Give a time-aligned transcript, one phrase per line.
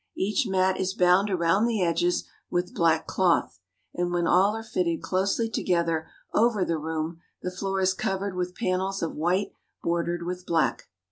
[0.17, 3.59] Each mat is bound around the edges with black cloth,
[3.93, 8.55] and when all are fitted closely together over the room, the floor is covered with
[8.55, 9.51] panels of white
[9.83, 10.89] bordered with black.